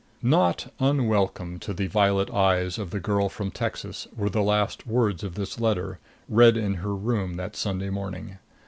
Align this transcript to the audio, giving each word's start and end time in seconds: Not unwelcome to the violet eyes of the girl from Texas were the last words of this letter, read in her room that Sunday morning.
Not 0.23 0.73
unwelcome 0.79 1.59
to 1.59 1.75
the 1.75 1.85
violet 1.85 2.31
eyes 2.31 2.79
of 2.79 2.89
the 2.89 2.99
girl 2.99 3.29
from 3.29 3.51
Texas 3.51 4.07
were 4.15 4.31
the 4.31 4.41
last 4.41 4.87
words 4.87 5.23
of 5.23 5.35
this 5.35 5.59
letter, 5.59 5.99
read 6.27 6.57
in 6.57 6.73
her 6.73 6.95
room 6.95 7.35
that 7.35 7.55
Sunday 7.55 7.91
morning. 7.91 8.39